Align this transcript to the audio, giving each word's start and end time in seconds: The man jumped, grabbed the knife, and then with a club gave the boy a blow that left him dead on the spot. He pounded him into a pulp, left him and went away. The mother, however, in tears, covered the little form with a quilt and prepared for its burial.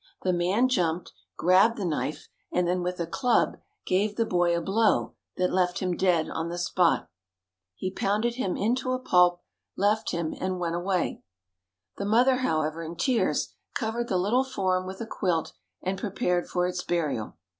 The 0.23 0.33
man 0.33 0.67
jumped, 0.67 1.11
grabbed 1.37 1.77
the 1.77 1.85
knife, 1.85 2.27
and 2.51 2.67
then 2.67 2.81
with 2.81 2.99
a 2.99 3.05
club 3.05 3.57
gave 3.85 4.15
the 4.15 4.25
boy 4.25 4.57
a 4.57 4.59
blow 4.59 5.13
that 5.37 5.53
left 5.53 5.77
him 5.77 5.95
dead 5.95 6.27
on 6.27 6.49
the 6.49 6.57
spot. 6.57 7.07
He 7.75 7.91
pounded 7.91 8.33
him 8.33 8.57
into 8.57 8.93
a 8.93 8.99
pulp, 8.99 9.43
left 9.77 10.09
him 10.09 10.33
and 10.39 10.59
went 10.59 10.73
away. 10.73 11.21
The 11.97 12.05
mother, 12.05 12.37
however, 12.37 12.81
in 12.81 12.95
tears, 12.95 13.53
covered 13.75 14.07
the 14.07 14.17
little 14.17 14.43
form 14.43 14.87
with 14.87 15.01
a 15.01 15.05
quilt 15.05 15.53
and 15.83 15.99
prepared 15.99 16.47
for 16.49 16.65
its 16.65 16.81
burial. 16.81 17.37